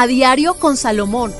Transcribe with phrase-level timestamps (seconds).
[0.00, 1.30] A Diario con Salomón.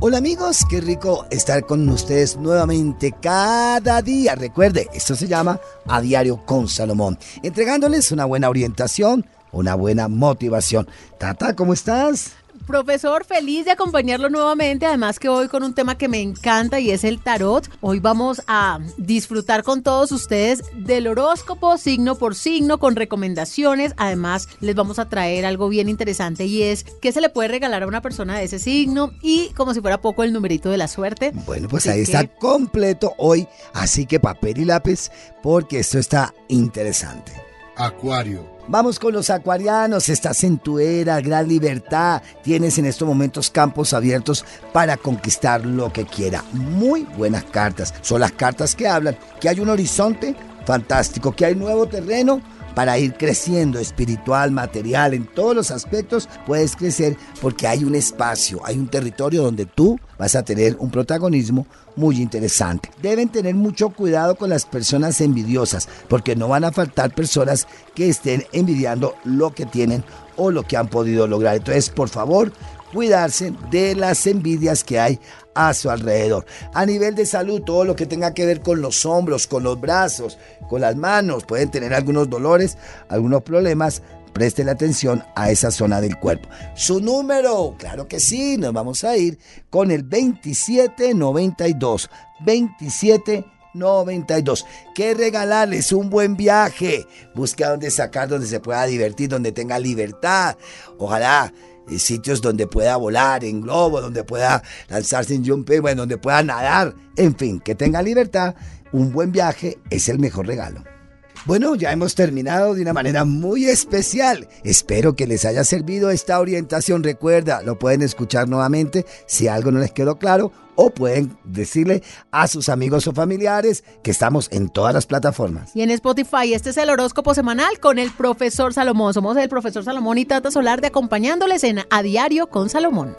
[0.00, 4.34] Hola amigos, qué rico estar con ustedes nuevamente cada día.
[4.36, 10.88] Recuerde, esto se llama A Diario con Salomón, entregándoles una buena orientación, una buena motivación.
[11.18, 12.32] Tata, ¿cómo estás?
[12.66, 16.90] Profesor, feliz de acompañarlo nuevamente, además que hoy con un tema que me encanta y
[16.90, 17.70] es el tarot.
[17.80, 23.94] Hoy vamos a disfrutar con todos ustedes del horóscopo signo por signo con recomendaciones.
[23.96, 27.84] Además, les vamos a traer algo bien interesante y es qué se le puede regalar
[27.84, 30.88] a una persona de ese signo y como si fuera poco el numerito de la
[30.88, 31.30] suerte.
[31.46, 35.10] Bueno, pues ahí está completo hoy, así que papel y lápiz
[35.40, 37.45] porque esto está interesante.
[37.76, 38.56] Acuario.
[38.68, 43.92] Vamos con los acuarianos, estás en tu era, gran libertad, tienes en estos momentos campos
[43.92, 46.42] abiertos para conquistar lo que quiera.
[46.52, 51.54] Muy buenas cartas, son las cartas que hablan que hay un horizonte fantástico, que hay
[51.54, 52.40] nuevo terreno
[52.76, 58.60] para ir creciendo espiritual, material, en todos los aspectos puedes crecer porque hay un espacio,
[58.66, 62.90] hay un territorio donde tú vas a tener un protagonismo muy interesante.
[63.00, 68.10] Deben tener mucho cuidado con las personas envidiosas porque no van a faltar personas que
[68.10, 70.04] estén envidiando lo que tienen
[70.36, 71.56] o lo que han podido lograr.
[71.56, 72.52] Entonces, por favor,
[72.96, 75.20] cuidarse de las envidias que hay
[75.54, 76.46] a su alrededor.
[76.72, 79.78] A nivel de salud, todo lo que tenga que ver con los hombros, con los
[79.78, 80.38] brazos,
[80.70, 82.78] con las manos, pueden tener algunos dolores,
[83.10, 84.00] algunos problemas.
[84.32, 86.48] Presten atención a esa zona del cuerpo.
[86.74, 92.08] Su número, claro que sí, nos vamos a ir con el 2792.
[92.46, 94.64] 2792.
[94.94, 95.92] ¿Qué regalarles?
[95.92, 97.06] Un buen viaje.
[97.34, 100.56] Busque a dónde sacar, donde se pueda divertir, donde tenga libertad.
[100.96, 101.52] Ojalá
[101.98, 106.94] sitios donde pueda volar en globo, donde pueda lanzarse en jumper, bueno, donde pueda nadar,
[107.16, 108.54] en fin, que tenga libertad,
[108.92, 110.95] un buen viaje es el mejor regalo.
[111.44, 114.48] Bueno, ya hemos terminado de una manera muy especial.
[114.64, 117.02] Espero que les haya servido esta orientación.
[117.04, 122.48] Recuerda, lo pueden escuchar nuevamente si algo no les quedó claro o pueden decirle a
[122.48, 125.74] sus amigos o familiares que estamos en todas las plataformas.
[125.74, 129.14] Y en Spotify, este es el horóscopo semanal con el profesor Salomón.
[129.14, 133.16] Somos el profesor Salomón y Tata Solar de acompañándoles en A Diario con Salomón.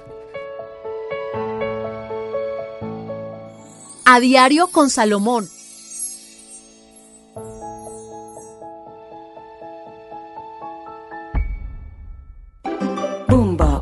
[4.06, 5.50] A Diario con Salomón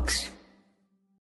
[0.06, 0.35] Box.